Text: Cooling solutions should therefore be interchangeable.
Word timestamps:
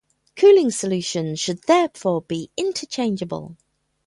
Cooling 0.35 0.71
solutions 0.71 1.39
should 1.39 1.61
therefore 1.61 2.23
be 2.23 2.49
interchangeable. 2.57 3.55